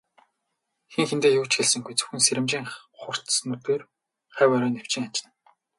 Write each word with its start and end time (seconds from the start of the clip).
Хэн 0.91 1.05
хэндээ 1.09 1.31
юу 1.39 1.45
ч 1.49 1.53
хэлсэнгүй, 1.57 1.93
зөвхөн 1.95 2.21
сэрэмжийн 2.25 2.67
хурц 2.99 3.29
нүдээр 3.47 3.81
хавь 4.35 4.53
ойроо 4.55 4.71
нэвчин 4.75 5.03
ажна. 5.09 5.29